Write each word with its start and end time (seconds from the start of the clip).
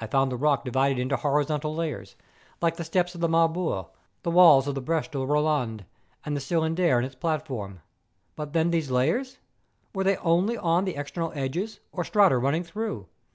I 0.00 0.06
found 0.06 0.32
the 0.32 0.38
rock 0.38 0.64
divided 0.64 0.98
into 0.98 1.16
horizontal 1.18 1.74
layers, 1.74 2.16
like 2.62 2.78
the 2.78 2.82
steps 2.84 3.14
of 3.14 3.20
the 3.20 3.28
Marbore, 3.28 3.90
the 4.22 4.30
walls 4.30 4.66
of 4.66 4.74
the 4.74 4.80
Breche 4.80 5.10
de 5.10 5.18
Boland, 5.18 5.84
and 6.24 6.34
the 6.34 6.40
Cylindre 6.40 6.96
and 6.96 7.04
its 7.04 7.14
platform. 7.14 7.80
But 8.36 8.54
then 8.54 8.70
these 8.70 8.90
layers? 8.90 9.36
Were 9.92 10.02
they 10.02 10.16
only 10.16 10.56
on 10.56 10.86
the 10.86 10.96
external 10.96 11.30
edges 11.34 11.78
or 11.92 12.04
strata 12.04 12.38
running 12.38 12.64
through 12.64 13.08